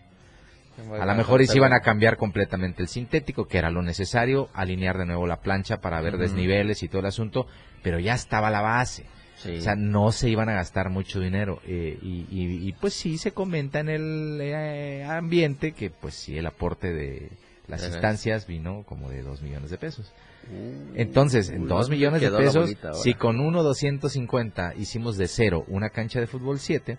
[1.00, 4.50] A lo mejor y se iban a cambiar completamente el sintético, que era lo necesario,
[4.52, 7.46] alinear de nuevo la plancha para ver desniveles y todo el asunto,
[7.82, 9.06] pero ya estaba la base.
[9.38, 9.56] Sí.
[9.56, 11.60] O sea, no se iban a gastar mucho dinero.
[11.66, 16.36] eh, y, y- y, pues sí se comenta en el eh, ambiente que pues sí
[16.36, 17.30] el aporte de
[17.68, 20.12] las instancias vino como de dos millones de pesos.
[20.50, 22.70] Uh, Entonces, en uy, dos ¿dónde millones de pesos,
[23.02, 26.98] si con uno 250 hicimos de cero una cancha de fútbol 7,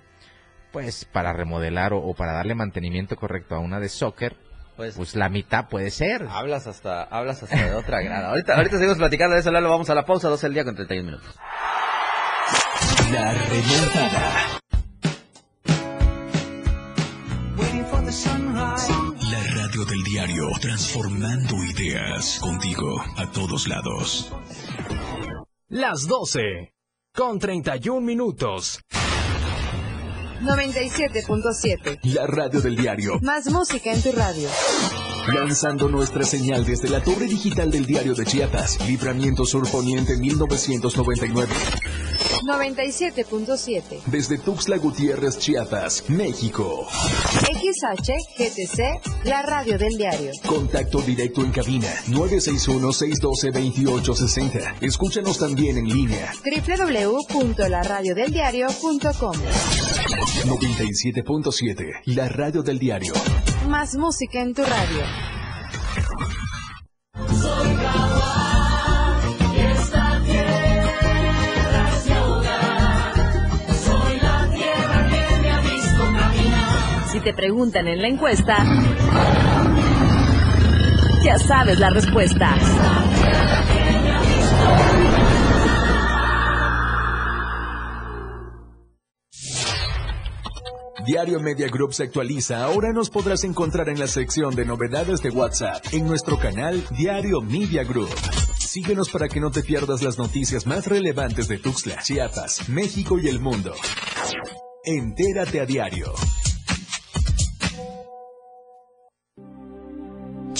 [0.72, 4.36] pues para remodelar o, o para darle mantenimiento correcto a una de soccer,
[4.76, 6.26] Pues, pues la mitad puede ser.
[6.30, 8.30] hablas hasta, hablas hasta de otra grada.
[8.30, 9.70] Ahorita, ahorita seguimos platicando de eso, Lalo.
[9.70, 11.36] Vamos a la pausa, 12 del día con 31 minutos.
[13.12, 14.57] La remontada.
[19.78, 24.32] Radio del diario, transformando ideas contigo a todos lados.
[25.68, 26.74] Las 12.
[27.14, 28.80] Con 31 minutos.
[30.42, 32.00] 97.7.
[32.04, 34.50] La radio del diario, Más música en tu radio.
[35.34, 41.54] lanzando nuestra señal desde la torre digital del diario de Chiapas, Libramiento Sur Poniente 1999,
[42.44, 44.04] 97.7.
[44.06, 46.88] desde Tuxtla Gutiérrez, Chiapas, México.
[47.42, 50.32] XH GTC, la radio del diario.
[50.48, 54.76] Contacto directo en cabina 961-612-2860.
[54.82, 59.36] Escúchanos también en línea www.laradiodeldiario.com.
[60.46, 63.14] 97.7, la radio del diario.
[63.68, 65.37] Más música en tu radio.
[77.18, 78.58] Si te preguntan en la encuesta,
[81.24, 82.56] ya sabes la respuesta.
[91.08, 92.64] Diario Media Group se actualiza.
[92.64, 97.42] Ahora nos podrás encontrar en la sección de novedades de WhatsApp en nuestro canal Diario
[97.42, 98.14] Media Group.
[98.60, 103.28] Síguenos para que no te pierdas las noticias más relevantes de Tuxtla, Chiapas, México y
[103.28, 103.74] el mundo.
[104.84, 106.14] Entérate a diario.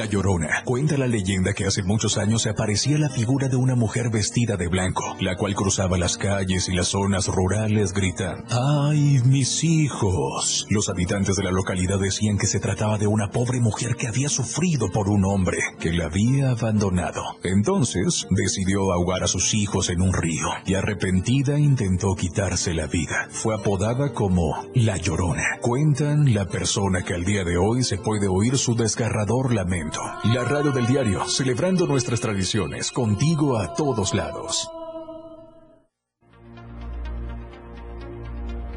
[0.00, 0.62] La Llorona.
[0.64, 4.56] Cuenta la leyenda que hace muchos años se aparecía la figura de una mujer vestida
[4.56, 10.66] de blanco, la cual cruzaba las calles y las zonas rurales gritando, ¡Ay, mis hijos!
[10.70, 14.30] Los habitantes de la localidad decían que se trataba de una pobre mujer que había
[14.30, 17.22] sufrido por un hombre que la había abandonado.
[17.44, 23.28] Entonces decidió ahogar a sus hijos en un río y arrepentida intentó quitarse la vida.
[23.32, 25.58] Fue apodada como La Llorona.
[25.60, 29.89] Cuentan la persona que al día de hoy se puede oír su desgarrador lamento.
[30.24, 34.70] La radio del diario, celebrando nuestras tradiciones, contigo a todos lados.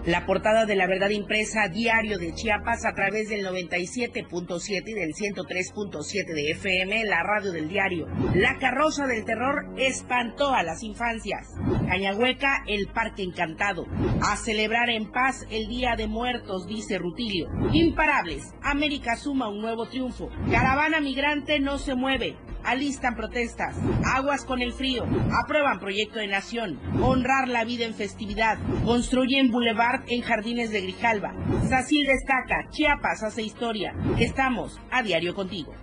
[0.05, 5.13] La portada de la verdad impresa diario de Chiapas a través del 97.7 y del
[5.13, 8.09] 103.7 de FM, la radio del diario.
[8.35, 11.55] La carroza del terror espantó a las infancias.
[11.87, 13.85] Cañahueca, el parque encantado.
[14.21, 17.47] A celebrar en paz el Día de Muertos, dice Rutilio.
[17.71, 20.29] Imparables, América suma un nuevo triunfo.
[20.51, 25.05] Caravana migrante no se mueve alistan protestas, aguas con el frío,
[25.43, 31.33] aprueban proyecto de nación, honrar la vida en festividad, construyen boulevard en jardines de Grijalva.
[31.69, 33.93] Sacil destaca, Chiapas hace historia.
[34.19, 35.73] Estamos a diario contigo.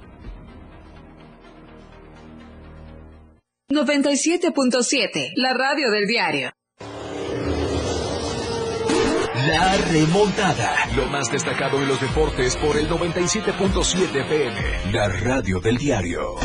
[3.71, 6.51] 97.7, la radio del diario.
[9.47, 10.75] La remontada.
[10.97, 14.93] Lo más destacado en los deportes por el 97.7 PM.
[14.93, 16.37] La radio del diario.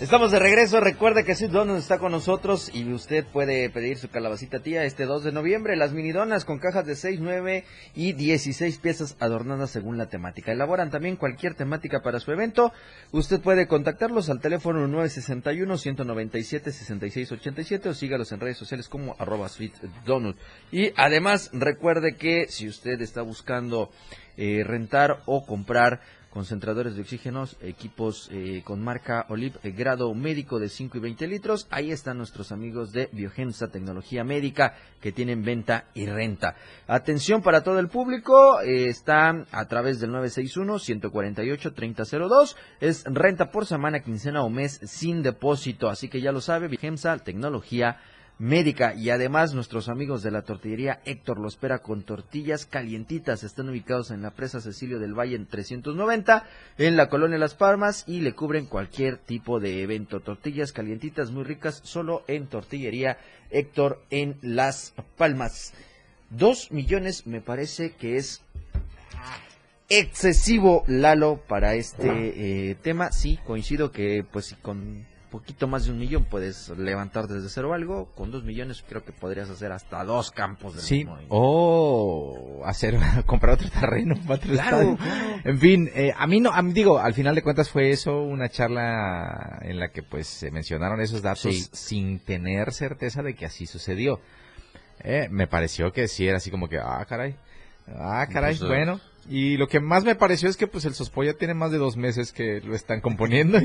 [0.00, 0.80] Estamos de regreso.
[0.80, 5.04] Recuerde que Sid Donut está con nosotros y usted puede pedir su calabacita tía este
[5.04, 5.76] 2 de noviembre.
[5.76, 10.52] Las minidonas con cajas de 6, 9 y 16 piezas adornadas según la temática.
[10.52, 12.72] Elaboran también cualquier temática para su evento.
[13.12, 19.74] Usted puede contactarlos al teléfono 961-197-6687 o sígalos en redes sociales como arroba Sweet.
[20.72, 23.90] Y además recuerde que si usted está buscando
[24.38, 30.58] eh, rentar o comprar concentradores de oxígenos, equipos eh, con marca Olip, eh, grado médico
[30.58, 31.66] de 5 y 20 litros.
[31.70, 36.54] Ahí están nuestros amigos de Biogensa Tecnología Médica que tienen venta y renta.
[36.86, 42.56] Atención para todo el público, eh, está a través del 961-148-3002.
[42.80, 45.88] Es renta por semana, quincena o mes sin depósito.
[45.88, 48.19] Así que ya lo sabe, Biogensa Tecnología médica
[48.96, 53.44] y además nuestros amigos de la tortillería Héctor lo espera con tortillas calientitas.
[53.44, 56.46] Están ubicados en la presa Cecilio del Valle en 390
[56.78, 60.20] en la colonia Las Palmas y le cubren cualquier tipo de evento.
[60.20, 63.18] Tortillas calientitas muy ricas solo en tortillería
[63.50, 65.74] Héctor en Las Palmas.
[66.30, 68.40] Dos millones me parece que es
[69.90, 73.12] excesivo Lalo para este eh, tema.
[73.12, 78.12] Sí, coincido que pues con poquito más de un millón puedes levantar desde cero algo.
[78.14, 83.54] Con dos millones creo que podrías hacer hasta dos campos de Sí, o hacer, comprar
[83.54, 84.98] otro terreno claro,
[85.44, 88.20] En fin, eh, a mí no, a mí digo, al final de cuentas fue eso,
[88.20, 93.46] una charla en la que pues se mencionaron esos datos sin tener certeza de que
[93.46, 94.20] así sucedió.
[95.02, 97.36] Eh, me pareció que sí era así como que, ah, caray,
[97.96, 99.00] ah, caray, bueno.
[99.28, 101.78] Y lo que más me pareció es que pues el Sospo ya tiene más de
[101.78, 103.58] dos meses que lo están componiendo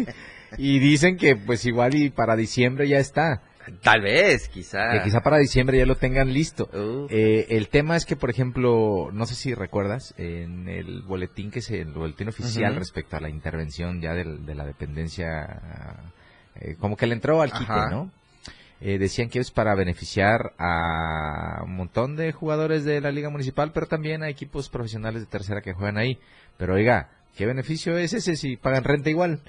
[0.58, 3.42] y, dicen que pues igual y para diciembre ya está.
[3.82, 4.92] Tal vez, quizá.
[4.92, 6.70] Que quizá para diciembre ya lo tengan listo.
[7.10, 11.62] Eh, el tema es que, por ejemplo, no sé si recuerdas, en el boletín que
[11.62, 16.12] se, el boletín oficial respecto a la intervención ya de, la dependencia,
[16.56, 18.12] eh, como que le entró al quite, ¿no?
[18.82, 23.72] Eh, decían que es para beneficiar a un montón de jugadores de la liga municipal,
[23.74, 26.20] pero también a equipos profesionales de tercera que juegan ahí.
[26.58, 29.42] Pero oiga, ¿qué beneficio es ese si pagan renta igual?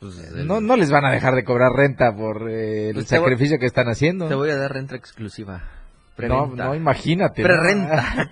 [0.00, 3.58] Pues, no, no les van a dejar de cobrar renta por eh, el pues sacrificio
[3.58, 4.28] que están haciendo.
[4.28, 5.79] Te voy a dar renta exclusiva.
[6.28, 7.42] No, no, imagínate.
[7.42, 8.28] Prerenta.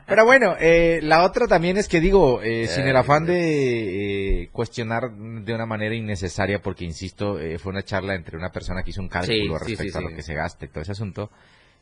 [0.06, 4.48] Pero bueno, eh, la otra también es que digo, eh, sin el afán de eh,
[4.52, 9.02] cuestionar de una manera innecesaria, porque insisto, fue una charla entre una persona que hizo
[9.02, 11.30] un cálculo respecto a lo que se gasta y todo ese asunto,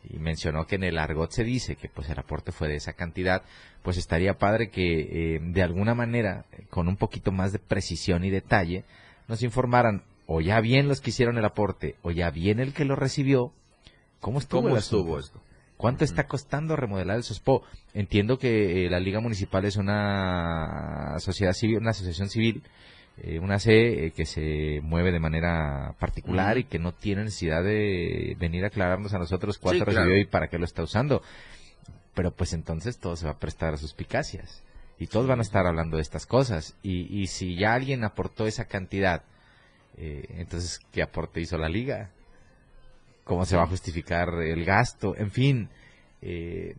[0.09, 2.95] y mencionó que en el argot se dice que pues el aporte fue de esa
[2.95, 3.43] cantidad,
[3.83, 8.85] pues estaría padre que de alguna manera, con un poquito más de precisión y detalle,
[9.29, 12.85] nos informaran o ya bien los que hicieron el aporte, o ya bien el que
[12.85, 13.53] lo recibió,
[14.25, 15.39] ¿Cómo estuvo, esto?
[15.77, 17.63] ¿Cuánto está costando remodelar el SOSPO?
[17.93, 22.63] Entiendo que eh, la Liga Municipal es una sociedad civil, una asociación civil,
[23.19, 27.63] eh, una C eh, que se mueve de manera particular y que no tiene necesidad
[27.63, 31.21] de venir a aclararnos a nosotros cuánto recibió y para qué lo está usando.
[32.15, 34.63] Pero pues entonces todo se va a prestar a suspicacias
[34.99, 36.79] y todos van a estar hablando de estas cosas.
[36.83, 39.23] Y, y si ya alguien aportó esa cantidad,
[39.97, 42.11] entonces, ¿qué aporte hizo la liga?
[43.25, 45.69] Cómo se va a justificar el gasto, en fin.
[46.23, 46.75] eh,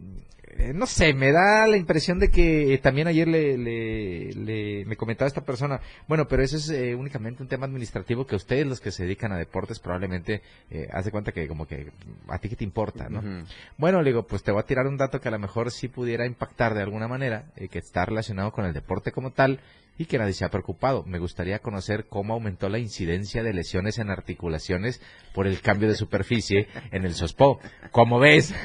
[0.74, 5.28] no sé, me da la impresión de que eh, también ayer le, le, me comentaba
[5.28, 8.92] esta persona, bueno, pero eso es eh, únicamente un tema administrativo que ustedes los que
[8.92, 10.42] se dedican a deportes probablemente
[10.72, 11.92] eh, hace cuenta que como que
[12.30, 13.46] a ti que te importa, ¿no?
[13.78, 15.88] Bueno, le digo, pues te voy a tirar un dato que a lo mejor sí
[15.88, 19.60] pudiera impactar de alguna manera, que está relacionado con el deporte como tal
[19.98, 21.04] y que nadie se ha preocupado.
[21.06, 25.02] Me gustaría conocer cómo aumentó la incidencia de lesiones en articulaciones
[25.34, 27.60] por el cambio de superficie en el SOSPO.
[27.92, 28.54] Como ves?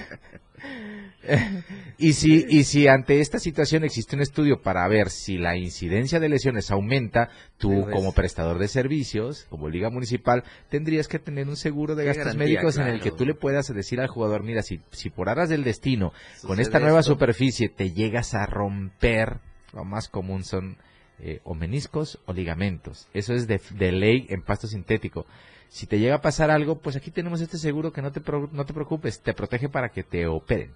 [1.98, 6.18] y si y si ante esta situación existe un estudio para ver si la incidencia
[6.18, 7.28] de lesiones aumenta,
[7.58, 12.36] tú como prestador de servicios, como liga municipal, tendrías que tener un seguro de gastos
[12.36, 15.50] médicos en el que tú le puedas decir al jugador, mira, si si por aras
[15.50, 16.12] del destino
[16.46, 19.38] con esta nueva superficie te llegas a romper,
[19.74, 20.78] lo más común son
[21.18, 23.08] eh, o meniscos o ligamentos.
[23.12, 25.26] Eso es de, de ley en pasto sintético.
[25.68, 28.64] Si te llega a pasar algo, pues aquí tenemos este seguro que no te, no
[28.64, 30.72] te preocupes, te protege para que te operen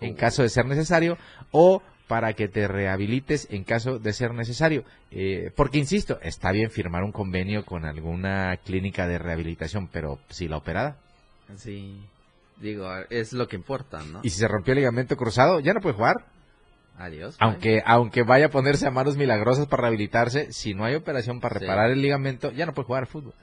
[0.00, 1.18] en caso de ser necesario
[1.50, 4.84] o para que te rehabilites en caso de ser necesario.
[5.12, 10.48] Eh, porque, insisto, está bien firmar un convenio con alguna clínica de rehabilitación, pero si
[10.48, 10.96] la operada.
[11.54, 12.00] Sí,
[12.56, 14.20] digo, es lo que importa, ¿no?
[14.24, 16.26] Y si se rompió el ligamento cruzado, ya no puede jugar.
[16.98, 17.36] Adiós.
[17.38, 21.60] Aunque, aunque vaya a ponerse a manos milagrosas para rehabilitarse, si no hay operación para
[21.60, 23.34] reparar el ligamento, ya no puede jugar fútbol.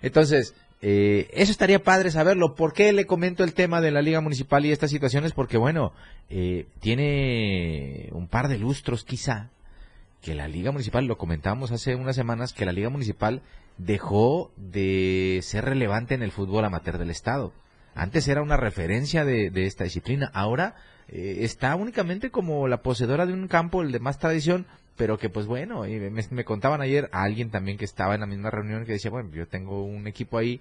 [0.00, 2.54] Entonces, eh, eso estaría padre saberlo.
[2.54, 5.32] ¿Por qué le comento el tema de la Liga Municipal y estas situaciones?
[5.32, 5.92] Porque, bueno,
[6.30, 9.50] eh, tiene un par de lustros quizá
[10.22, 13.42] que la Liga Municipal, lo comentábamos hace unas semanas, que la Liga Municipal
[13.76, 17.52] dejó de ser relevante en el fútbol amateur del Estado.
[17.94, 20.76] Antes era una referencia de, esta disciplina, ahora
[21.08, 24.66] eh, está únicamente como la poseedora de un campo, el de más tradición,
[24.98, 25.84] pero que pues bueno,
[26.30, 29.30] me, contaban ayer a alguien también que estaba en la misma reunión que decía, bueno,
[29.32, 30.60] yo tengo un equipo ahí,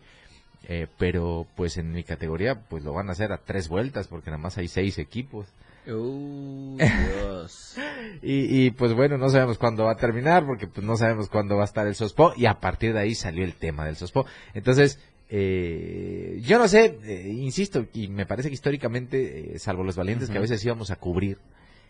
[0.69, 4.29] eh, pero pues en mi categoría pues lo van a hacer a tres vueltas porque
[4.29, 5.47] nada más hay seis equipos.
[5.87, 7.75] Uh, Dios.
[8.21, 11.55] y, y, pues bueno, no sabemos cuándo va a terminar porque pues no sabemos cuándo
[11.55, 14.25] va a estar el SOSPO y a partir de ahí salió el tema del SOSPO.
[14.53, 19.97] Entonces, eh, yo no sé, eh, insisto, y me parece que históricamente, eh, salvo los
[19.97, 21.37] valientes que a veces íbamos a cubrir,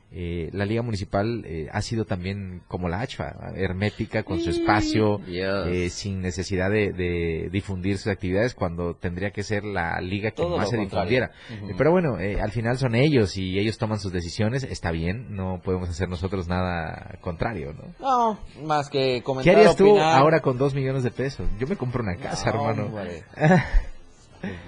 [0.10, 5.20] eh, la Liga Municipal eh, ha sido también como la ACHFA, hermética, con su espacio,
[5.28, 10.70] eh, sin necesidad de, difundir sus actividades cuando tendría que ser la liga que más
[10.70, 11.32] se difundiera.
[11.78, 15.90] Pero bueno, al final son ellos y ellos toman sus decisiones, está bien, no podemos
[15.90, 17.94] hacer nosotros nada contrario, ¿no?
[18.00, 19.54] No, más que comentar.
[19.54, 21.48] ¿Qué harías tú ahora con dos millones de pesos?
[21.60, 22.92] Yo me compro una casa, hermano.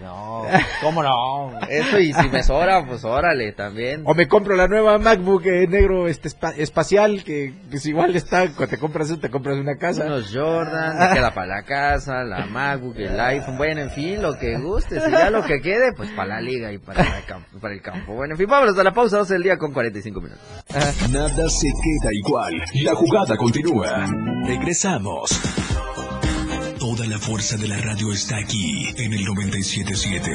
[0.01, 0.45] No,
[0.82, 1.60] ¿cómo no?
[1.69, 4.03] Eso y si me sobra, pues órale, también.
[4.05, 8.67] O me compro la nueva MacBook eh, negro este espacial, que pues igual está, cuando
[8.67, 10.05] te compras eso, te compras una casa.
[10.05, 14.38] Unos Jordan, me queda para la casa, la MacBook, el iPhone, bueno, en fin, lo
[14.38, 17.60] que guste, si ya lo que quede, pues para la liga y para, el campo,
[17.60, 18.13] para el campo.
[18.15, 20.43] Bueno, en fin, vámonos a la pausa, 12 del día con 45 minutos.
[21.12, 22.53] Nada se queda igual,
[22.84, 24.08] la jugada continúa.
[24.45, 25.29] Regresamos.
[26.80, 30.32] Toda la fuerza de la radio está aquí en el 977.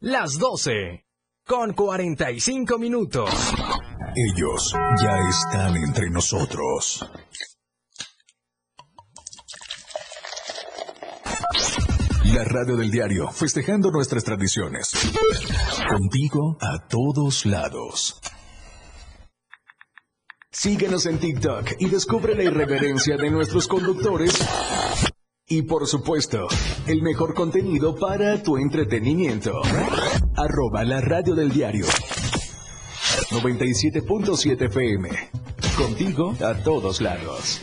[0.00, 1.04] Las 12
[1.46, 3.30] con 45 minutos.
[4.16, 7.08] Ellos ya están entre nosotros.
[12.24, 14.90] La radio del diario, festejando nuestras tradiciones.
[15.88, 18.20] Contigo a todos lados.
[20.54, 24.38] Síguenos en TikTok y descubre la irreverencia de nuestros conductores.
[25.48, 26.46] Y por supuesto,
[26.86, 29.62] el mejor contenido para tu entretenimiento.
[30.36, 31.86] Arroba la radio del diario.
[33.30, 35.08] 97.7 FM.
[35.78, 37.62] Contigo a todos lados.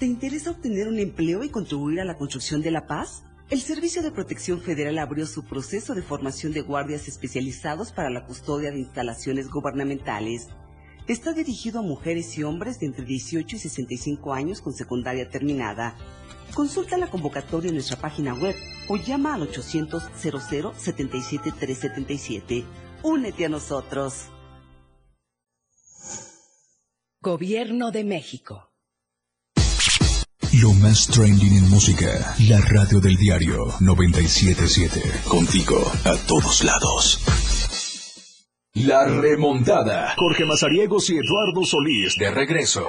[0.00, 3.22] ¿Te interesa obtener un empleo y contribuir a la construcción de la paz?
[3.50, 8.24] El Servicio de Protección Federal abrió su proceso de formación de guardias especializados para la
[8.24, 10.46] custodia de instalaciones gubernamentales.
[11.08, 15.96] Está dirigido a mujeres y hombres de entre 18 y 65 años con secundaria terminada.
[16.54, 18.54] Consulta la convocatoria en nuestra página web
[18.88, 22.64] o llama al 800 00 77 377.
[23.02, 24.26] Únete a nosotros.
[27.20, 28.69] Gobierno de México.
[30.60, 32.34] Lo más trending en música.
[32.48, 35.00] La radio del diario 977.
[35.26, 37.20] Contigo a todos lados.
[38.74, 40.14] La remontada.
[40.16, 42.84] Jorge Mazariegos y Eduardo Solís de regreso.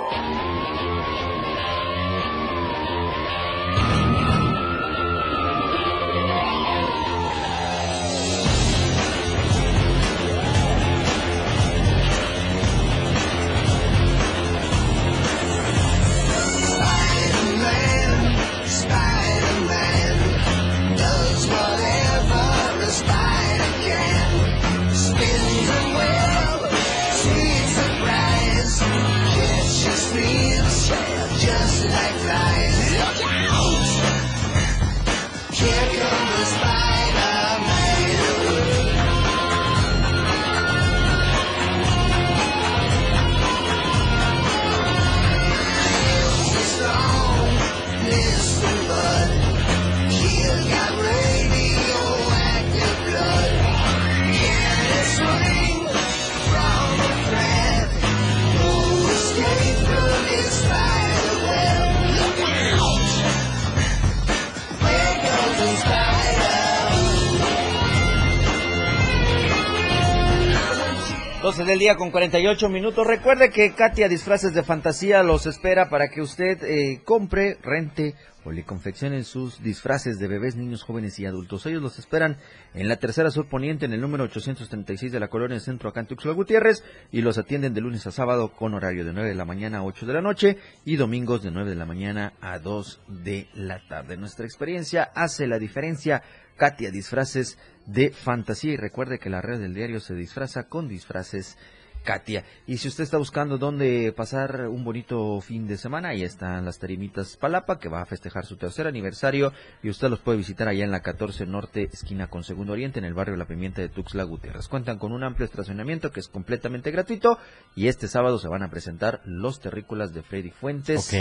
[71.51, 73.05] 12 del día con 48 minutos.
[73.05, 78.51] Recuerde que Katia Disfraces de Fantasía los espera para que usted eh, compre, rente o
[78.51, 81.65] le confeccionen sus disfraces de bebés, niños, jóvenes y adultos.
[81.65, 82.37] Ellos los esperan
[82.73, 86.83] en la tercera surponiente en el número 836 de la colonia Centro acá en Gutiérrez
[87.11, 89.83] y los atienden de lunes a sábado con horario de 9 de la mañana a
[89.83, 93.79] 8 de la noche y domingos de 9 de la mañana a 2 de la
[93.87, 94.17] tarde.
[94.17, 96.23] Nuestra experiencia hace la diferencia.
[96.57, 101.57] Katia Disfraces de fantasía y recuerde que la red del diario se disfraza con disfraces
[102.03, 102.43] Katia.
[102.65, 106.79] Y si usted está buscando dónde pasar un bonito fin de semana, ahí están las
[106.79, 110.83] Tarimitas Palapa, que va a festejar su tercer aniversario, y usted los puede visitar allá
[110.83, 114.23] en la 14 Norte, esquina con Segundo Oriente, en el barrio La Pimienta de Tuxtla
[114.23, 114.67] Gutiérrez.
[114.67, 117.37] Cuentan con un amplio estacionamiento que es completamente gratuito,
[117.75, 121.11] y este sábado se van a presentar los terrícolas de Freddy Fuentes.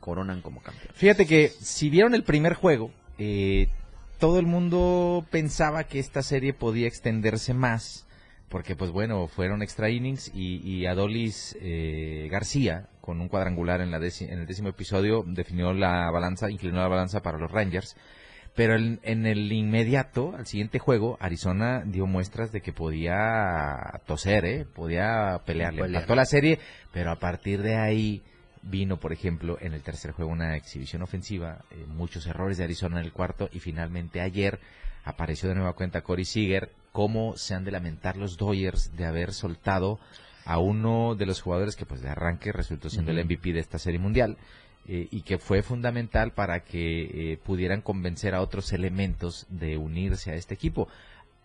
[0.00, 0.96] coronan como campeones.
[0.96, 3.68] Fíjate que si vieron el primer juego, eh,
[4.18, 8.06] todo el mundo pensaba que esta serie podía extenderse más
[8.48, 13.98] porque pues bueno, fueron extra innings y, Adolis eh, García, con un cuadrangular en, la
[13.98, 17.94] en el décimo episodio, definió la balanza, inclinó la balanza para los Rangers.
[18.60, 24.66] Pero en, el inmediato, al siguiente juego, Arizona dio muestras de que podía toser, ¿eh?
[24.66, 25.80] podía pelearle.
[25.80, 26.10] Pelear.
[26.10, 26.58] la serie,
[26.92, 28.22] pero a partir de ahí
[28.60, 33.00] vino, por ejemplo, en el tercer juego una exhibición ofensiva, eh, muchos errores de Arizona
[33.00, 34.60] en el cuarto y finalmente ayer
[35.04, 39.32] apareció de nueva cuenta Corey Seager, cómo se han de lamentar los Dodgers de haber
[39.32, 39.98] soltado
[40.44, 43.78] a uno de los jugadores que pues de arranque resultó siendo el MVP de esta
[43.78, 44.36] serie mundial
[44.92, 50.32] eh, y que fue fundamental para que eh, pudieran convencer a otros elementos de unirse
[50.32, 50.88] a este equipo.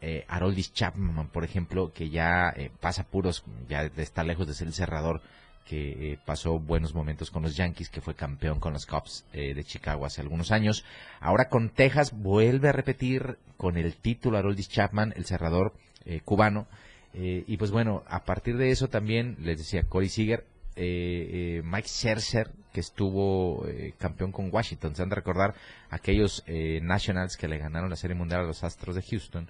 [0.02, 4.66] Eh, Haroldis Chapman, por ejemplo, que ya eh, pasa puros, ya está lejos de ser
[4.66, 5.22] el cerrador,
[5.64, 10.06] que pasó buenos momentos con los Yankees, que fue campeón con los Cubs de Chicago
[10.06, 10.86] hace algunos años.
[11.20, 15.74] Ahora con Texas vuelve a repetir con el título Haroldis Chapman, el cerrador
[16.06, 16.68] eh, cubano.
[17.14, 22.80] y pues bueno, a partir de eso también, les decía, Corey Seager, Mike Scherzer, que
[22.82, 23.66] estuvo
[23.98, 24.96] campeón con Washington.
[24.96, 25.56] Se han de recordar
[25.90, 26.44] aquellos
[26.82, 29.50] Nationals que le ganaron la Serie Mundial a los Astros de Houston.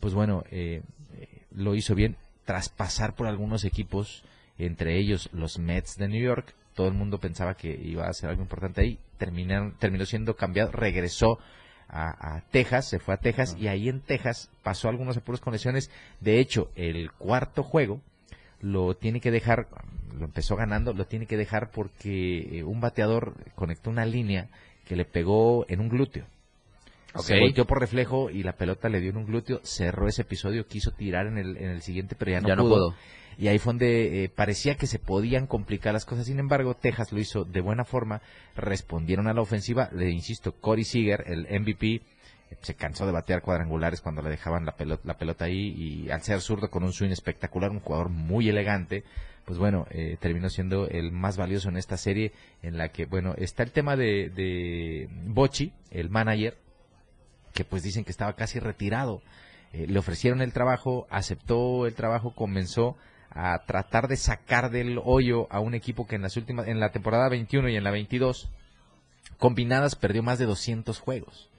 [0.00, 0.44] pues bueno,
[1.50, 4.24] lo hizo bien tras pasar por algunos equipos
[4.58, 6.54] entre ellos los Mets de New York.
[6.74, 8.98] Todo el mundo pensaba que iba a ser algo importante ahí.
[9.18, 11.38] Terminaron, terminó siendo cambiado, regresó
[11.88, 15.90] a, Texas, se fue a Texas y ahí en Texas pasó algunos apuros con lesiones.
[16.20, 18.00] De hecho, el cuarto juego
[18.64, 19.68] lo tiene que dejar,
[20.18, 24.48] lo empezó ganando, lo tiene que dejar porque eh, un bateador conectó una línea
[24.86, 26.26] que le pegó en un glúteo.
[27.16, 30.66] Se volteó por reflejo y la pelota le dio en un glúteo, cerró ese episodio,
[30.66, 32.56] quiso tirar en el, en el siguiente, pero ya no, pudo.
[32.56, 32.94] No pudo
[33.38, 36.26] y ahí fue donde eh, parecía que se podían complicar las cosas.
[36.26, 38.22] Sin embargo, Texas lo hizo de buena forma,
[38.56, 42.02] respondieron a la ofensiva, le insisto, Corey Seager, el MVP,
[42.60, 46.22] se cansó de batear cuadrangulares cuando le dejaban la pelota, la pelota ahí y al
[46.22, 49.04] ser zurdo con un swing espectacular, un jugador muy elegante,
[49.44, 52.32] pues bueno, eh, terminó siendo el más valioso en esta serie
[52.62, 56.56] en la que, bueno, está el tema de, de Bochi, el manager,
[57.52, 59.22] que pues dicen que estaba casi retirado.
[59.72, 62.96] Eh, le ofrecieron el trabajo, aceptó el trabajo, comenzó
[63.30, 66.92] a tratar de sacar del hoyo a un equipo que en las últimas, en la
[66.92, 68.48] temporada 21 y en la 22,
[69.38, 71.50] combinadas perdió más de 200 juegos.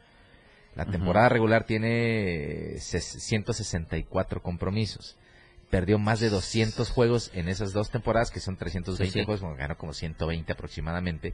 [0.76, 5.18] La temporada regular tiene 164 compromisos.
[5.70, 9.94] Perdió más de 200 juegos en esas dos temporadas, que son 320 juegos, ganó como
[9.94, 11.34] 120 aproximadamente.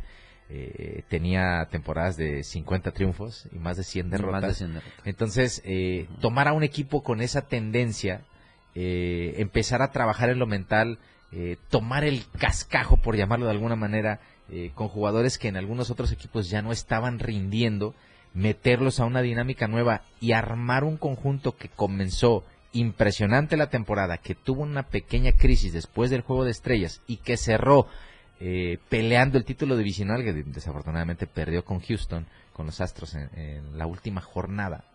[0.54, 4.64] Eh, tenía temporadas de 50 triunfos y más de 100 derrotas.
[5.06, 8.22] Entonces, eh, tomar a un equipo con esa tendencia,
[8.76, 11.00] eh, empezar a trabajar en lo mental,
[11.70, 14.20] tomar el cascajo, por llamarlo de alguna manera,
[14.76, 17.96] con jugadores que en algunos otros equipos ya no estaban rindiendo,
[18.34, 24.36] meterlos a una dinámica nueva y armar un conjunto que comenzó impresionante la temporada, que
[24.36, 27.88] tuvo una pequeña crisis después del juego de estrellas y que cerró
[28.40, 33.86] eh, peleando el título divisional que desafortunadamente perdió con Houston, con los Astros en, la
[33.86, 34.86] última jornada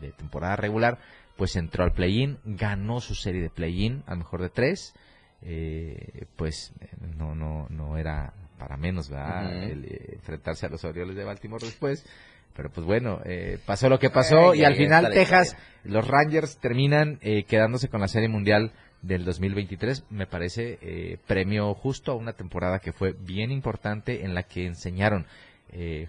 [0.00, 0.98] de temporada regular,
[1.36, 4.94] pues entró al play-in, ganó su serie de play-in al mejor de tres,
[5.40, 6.72] eh, pues
[7.16, 9.52] no, no, no era para menos, ¿verdad?
[9.52, 12.06] Eh, enfrentarse a los Orioles de Baltimore después.
[12.54, 17.18] Pero pues bueno, eh, pasó lo que pasó y al final Texas, los Rangers terminan
[17.22, 20.04] eh, quedándose con la Serie Mundial del 2023.
[20.10, 24.66] Me parece eh, premio justo a una temporada que fue bien importante en la que
[24.66, 25.26] enseñaron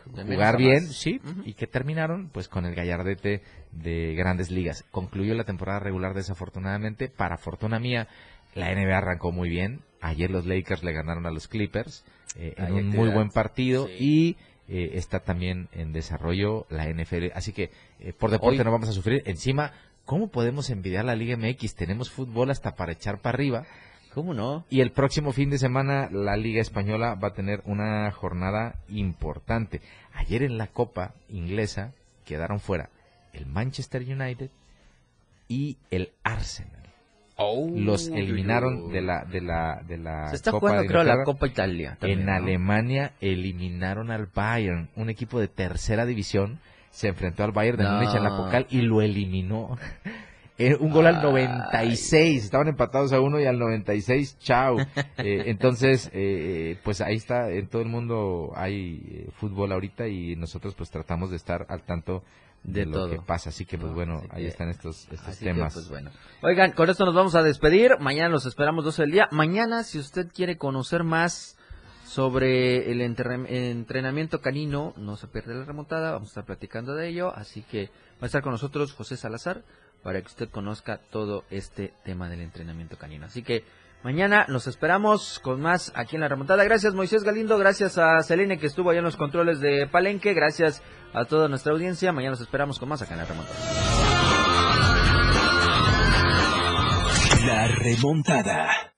[0.04, 3.42] jugar bien, sí, y que terminaron pues con el gallardete
[3.72, 4.84] de grandes ligas.
[4.92, 7.08] Concluyó la temporada regular desafortunadamente.
[7.08, 8.10] Para fortuna mía,
[8.56, 9.80] la NBA arrancó muy bien.
[10.02, 12.04] Ayer los Lakers le ganaron a los Clippers
[12.36, 14.36] en un muy buen partido y
[14.68, 17.32] eh, está también en desarrollo la NFL.
[17.36, 19.24] Así que eh, por deporte no vamos a sufrir.
[19.26, 19.74] Encima,
[20.06, 21.76] ¿cómo podemos envidiar la Liga MX?
[21.76, 23.66] Tenemos fútbol hasta para echar para arriba.
[24.14, 24.64] ¿Cómo no?
[24.70, 29.82] Y el próximo fin de semana la Liga Española va a tener una jornada importante.
[30.14, 31.94] Ayer en la Copa Inglesa
[32.24, 32.90] quedaron fuera
[33.34, 34.52] el Manchester United
[35.48, 36.83] y el Arsenal.
[37.46, 41.48] Oh, los eliminaron de la de la de la se está jugando creo la Copa
[41.48, 46.60] Italia en Alemania eliminaron al Bayern un equipo de tercera división
[46.94, 49.78] se enfrentó al Bayern de Múnich en la Pocal y lo eliminó.
[50.60, 54.78] Eh, un gol al 96 estaban empatados a uno y al 96 chao.
[55.18, 60.76] Eh, entonces eh, pues ahí está en todo el mundo hay fútbol ahorita y nosotros
[60.76, 62.24] pues tratamos de estar al tanto
[62.64, 63.50] de, lo que pasa.
[63.50, 65.74] Así que, pues bueno, ahí están estos, estos temas.
[65.74, 66.12] pues, bueno.
[66.42, 67.98] Oigan, con esto nos vamos a despedir.
[68.00, 69.28] Mañana los esperamos 12 del día.
[69.32, 71.58] Mañana, si usted quiere conocer más
[72.06, 76.12] sobre el entrenamiento canino, no se pierde la remontada.
[76.12, 77.34] Vamos a estar platicando de ello.
[77.36, 79.64] Así que va a estar con nosotros José Salazar
[80.04, 83.26] para que usted conozca todo este tema del entrenamiento canino.
[83.26, 83.64] Así que
[84.04, 86.66] Mañana nos esperamos con más aquí en la remontada.
[86.66, 90.84] Gracias Moisés Galindo, gracias a Selene que estuvo allá en los controles de Palenque, gracias
[91.14, 92.12] a toda nuestra audiencia.
[92.12, 93.60] Mañana nos esperamos con más acá en la remontada.
[97.46, 98.94] La remontada.